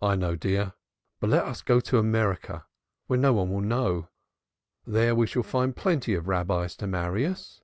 "I 0.00 0.16
know, 0.16 0.34
dear. 0.34 0.72
But 1.20 1.30
let 1.30 1.44
us 1.44 1.62
go 1.62 1.78
to 1.78 1.98
America, 1.98 2.66
where 3.06 3.20
no 3.20 3.32
one 3.34 3.52
will 3.52 3.60
know. 3.60 4.08
There 4.84 5.14
we 5.14 5.28
shall 5.28 5.44
find 5.44 5.76
plenty 5.76 6.14
of 6.14 6.26
Rabbis 6.26 6.74
to 6.78 6.88
marry 6.88 7.24
us. 7.24 7.60